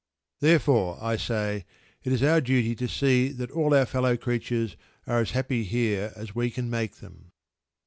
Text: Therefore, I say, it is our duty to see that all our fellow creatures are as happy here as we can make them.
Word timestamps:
Therefore, 0.39 0.97
I 0.99 1.15
say, 1.15 1.63
it 2.03 2.11
is 2.11 2.23
our 2.23 2.41
duty 2.41 2.73
to 2.73 2.87
see 2.87 3.27
that 3.33 3.51
all 3.51 3.71
our 3.75 3.85
fellow 3.85 4.17
creatures 4.17 4.75
are 5.05 5.19
as 5.19 5.29
happy 5.37 5.63
here 5.63 6.11
as 6.15 6.33
we 6.33 6.49
can 6.49 6.71
make 6.71 6.95
them. 6.95 7.33